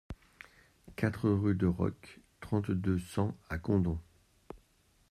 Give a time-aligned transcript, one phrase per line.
[0.95, 3.99] quatre rue de Roques, trente-deux, cent à Condom